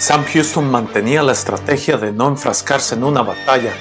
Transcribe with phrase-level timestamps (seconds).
[0.00, 3.74] Sam Houston mantenía la estrategia de no enfrascarse en una batalla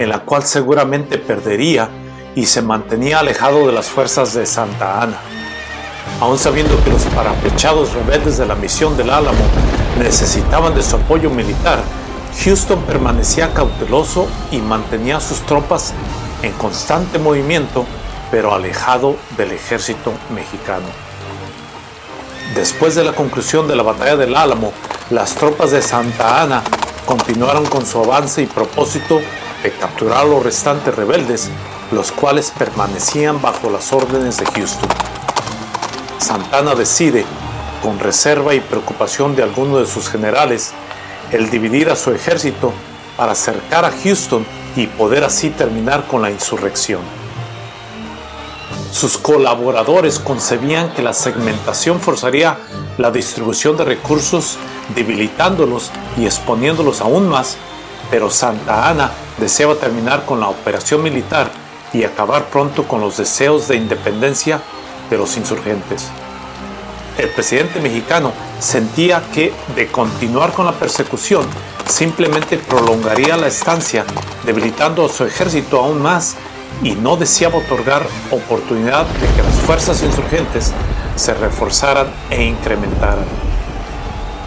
[0.00, 1.88] en la cual seguramente perdería
[2.34, 5.20] y se mantenía alejado de las fuerzas de Santa Ana.
[6.18, 9.38] Aún sabiendo que los parapechados rebeldes de la misión del Álamo
[9.96, 11.78] necesitaban de su apoyo militar,
[12.42, 15.94] Houston permanecía cauteloso y mantenía sus tropas
[16.42, 17.86] en constante movimiento,
[18.32, 20.86] pero alejado del ejército mexicano.
[22.56, 24.72] Después de la conclusión de la batalla del Álamo,
[25.10, 26.62] las tropas de Santa Ana
[27.04, 29.20] continuaron con su avance y propósito
[29.62, 31.50] de capturar a los restantes rebeldes,
[31.90, 34.88] los cuales permanecían bajo las órdenes de Houston.
[36.18, 37.24] Santana decide,
[37.82, 40.72] con reserva y preocupación de algunos de sus generales,
[41.32, 42.72] el dividir a su ejército
[43.16, 47.00] para acercar a Houston y poder así terminar con la insurrección.
[48.92, 52.58] Sus colaboradores concebían que la segmentación forzaría
[52.98, 54.58] la distribución de recursos,
[54.94, 57.56] debilitándolos y exponiéndolos aún más,
[58.10, 61.50] pero Santa Ana deseaba terminar con la operación militar
[61.92, 64.60] y acabar pronto con los deseos de independencia
[65.08, 66.08] de los insurgentes.
[67.18, 71.44] El presidente mexicano sentía que de continuar con la persecución
[71.86, 74.04] simplemente prolongaría la estancia,
[74.44, 76.36] debilitando a su ejército aún más
[76.82, 80.72] y no deseaba otorgar oportunidad de que las fuerzas insurgentes
[81.16, 83.39] se reforzaran e incrementaran.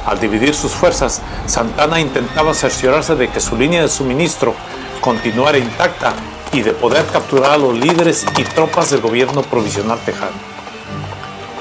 [0.06, 4.54] Al dividir sus fuerzas, Santana intentaba cerciorarse de que su línea de suministro
[5.00, 6.14] continuara intacta
[6.52, 10.54] y de poder capturar a los líderes y tropas del gobierno provisional tejano.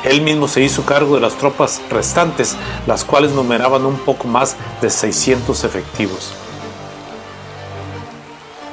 [0.04, 4.56] Él mismo se hizo cargo de las tropas restantes, las cuales numeraban un poco más
[4.80, 6.34] de 600 efectivos.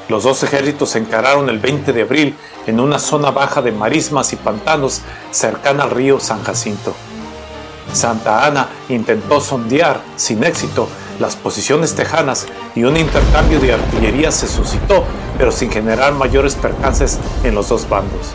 [0.07, 4.33] Los dos ejércitos se encararon el 20 de abril en una zona baja de marismas
[4.33, 6.95] y pantanos cercana al río San Jacinto.
[7.93, 10.87] Santa Ana intentó sondear, sin éxito,
[11.19, 15.03] las posiciones tejanas y un intercambio de artillería se suscitó,
[15.37, 18.33] pero sin generar mayores percances en los dos bandos.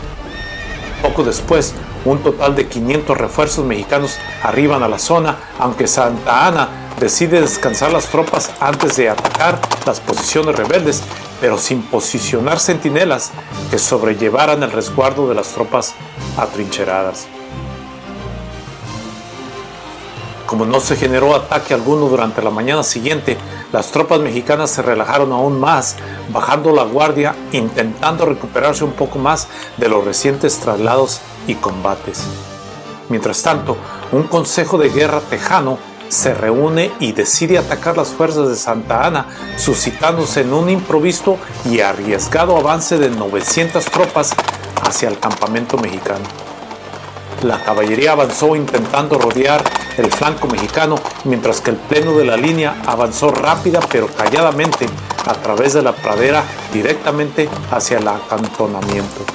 [1.01, 1.73] Poco después,
[2.03, 7.91] un total de 500 refuerzos mexicanos arriban a la zona, aunque Santa Ana decide descansar
[7.91, 11.03] las tropas antes de atacar las posiciones rebeldes
[11.41, 13.31] pero sin posicionar centinelas
[13.69, 15.93] que sobrellevaran el resguardo de las tropas
[16.37, 17.27] atrincheradas.
[20.45, 23.37] Como no se generó ataque alguno durante la mañana siguiente,
[23.71, 25.95] las tropas mexicanas se relajaron aún más,
[26.29, 29.47] bajando la guardia, intentando recuperarse un poco más
[29.77, 32.23] de los recientes traslados y combates.
[33.09, 33.75] Mientras tanto,
[34.11, 35.79] un consejo de guerra tejano
[36.09, 39.27] se reúne y decide atacar las fuerzas de Santa Ana,
[39.57, 44.31] suscitándose en un improvisto y arriesgado avance de 900 tropas
[44.83, 46.25] hacia el campamento mexicano.
[47.43, 49.63] La caballería avanzó intentando rodear
[49.97, 54.87] el flanco mexicano, mientras que el pleno de la línea avanzó rápida pero calladamente
[55.25, 56.43] a través de la pradera
[56.73, 59.25] directamente hacia el acantonamiento.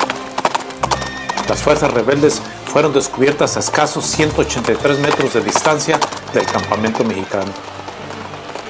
[1.49, 5.99] Las fuerzas rebeldes fueron descubiertas a escasos 183 metros de distancia
[6.33, 7.51] del campamento mexicano.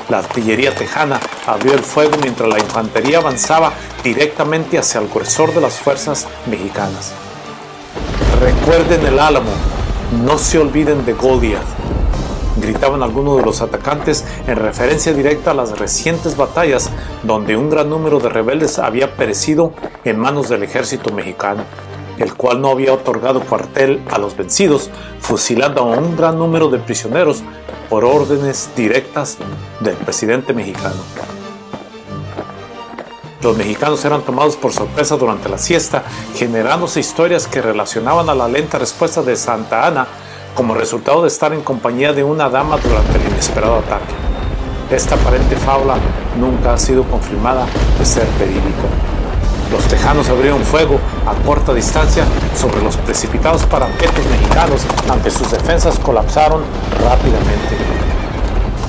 [0.08, 3.72] La artillería tejana abrió el fuego mientras la infantería avanzaba
[4.02, 7.12] directamente hacia el gruesor de las fuerzas mexicanas.
[8.40, 9.50] Recuerden el álamo,
[10.12, 11.62] no se olviden de Goliath,
[12.60, 16.90] gritaban algunos de los atacantes en referencia directa a las recientes batallas
[17.22, 19.72] donde un gran número de rebeldes había perecido
[20.04, 21.64] en manos del ejército mexicano,
[22.18, 24.90] el cual no había otorgado cuartel a los vencidos,
[25.20, 27.42] fusilando a un gran número de prisioneros
[27.88, 29.38] por órdenes directas
[29.80, 31.39] del presidente mexicano.
[33.42, 36.02] Los mexicanos eran tomados por sorpresa durante la siesta,
[36.34, 40.06] generándose historias que relacionaban a la lenta respuesta de Santa Ana
[40.54, 44.12] como resultado de estar en compañía de una dama durante el inesperado ataque.
[44.90, 45.94] Esta aparente fábula
[46.38, 47.64] nunca ha sido confirmada
[47.98, 48.88] de ser verídica.
[49.72, 55.98] Los tejanos abrieron fuego a corta distancia sobre los precipitados parapetos mexicanos ante sus defensas
[55.98, 56.60] colapsaron
[57.02, 57.76] rápidamente.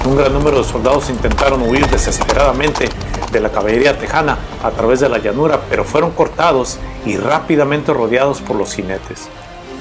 [0.06, 2.90] Un gran número de soldados intentaron huir desesperadamente
[3.32, 8.42] de la caballería tejana a través de la llanura, pero fueron cortados y rápidamente rodeados
[8.42, 9.30] por los jinetes.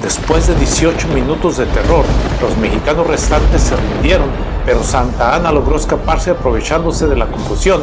[0.03, 2.05] Después de 18 minutos de terror,
[2.41, 4.29] los mexicanos restantes se rindieron,
[4.65, 7.83] pero Santa Ana logró escaparse aprovechándose de la confusión,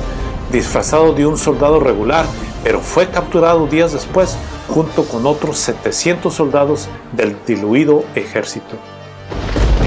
[0.52, 2.26] disfrazado de un soldado regular,
[2.64, 4.36] pero fue capturado días después
[4.68, 8.76] junto con otros 700 soldados del diluido ejército.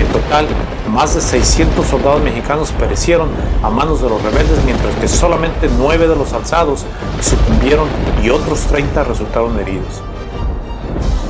[0.01, 0.47] En total,
[0.89, 3.29] más de 600 soldados mexicanos perecieron
[3.63, 6.87] a manos de los rebeldes, mientras que solamente 9 de los alzados
[7.21, 7.87] sucumbieron
[8.25, 10.03] y otros 30 resultaron heridos.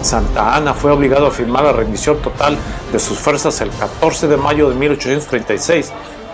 [0.03, 2.57] Santa Ana fue obligado a firmar la rendición total
[2.93, 5.93] de sus fuerzas el 14 de mayo de 1836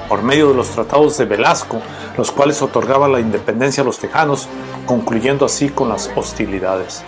[0.09, 1.81] por medio de los tratados de Velasco,
[2.17, 4.47] los cuales otorgaban la independencia a los tejanos,
[4.85, 7.03] concluyendo así con las hostilidades.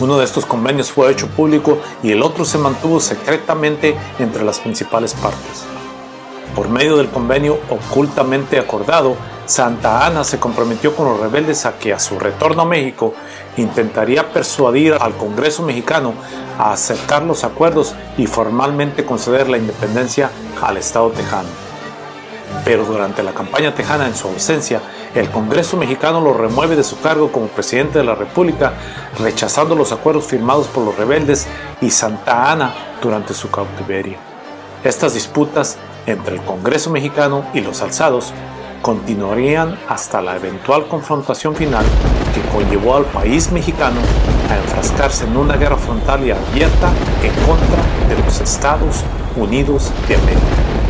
[0.00, 4.58] Uno de estos convenios fue hecho público y el otro se mantuvo secretamente entre las
[4.58, 5.64] principales partes.
[6.56, 11.92] Por medio del convenio ocultamente acordado, Santa Ana se comprometió con los rebeldes a que
[11.92, 13.14] a su retorno a México
[13.56, 16.14] intentaría persuadir al Congreso mexicano
[16.58, 20.30] a aceptar los acuerdos y formalmente conceder la independencia
[20.60, 21.73] al Estado tejano.
[22.64, 24.80] Pero durante la campaña tejana en su ausencia,
[25.14, 28.72] el Congreso mexicano lo remueve de su cargo como presidente de la República,
[29.18, 31.46] rechazando los acuerdos firmados por los rebeldes
[31.80, 34.18] y Santa Ana durante su cautiverio.
[34.82, 38.32] Estas disputas entre el Congreso mexicano y los alzados
[38.82, 41.86] continuarían hasta la eventual confrontación final
[42.34, 43.98] que conllevó al país mexicano
[44.50, 46.92] a enfrascarse en una guerra frontal y abierta
[47.22, 49.02] en contra de los Estados
[49.36, 50.83] Unidos de América.